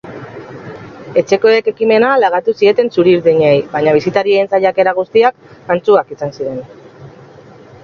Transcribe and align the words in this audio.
Etxekoek 1.21 1.69
ekimena 1.71 2.09
lagatu 2.23 2.55
zieten 2.63 2.89
txuri-urdinei 2.95 3.53
baina 3.75 3.95
bisitarien 3.99 4.51
saiakera 4.55 4.97
guztiak 5.03 5.55
antzuak 5.77 6.13
izan 6.19 6.37
ziren. 6.41 6.61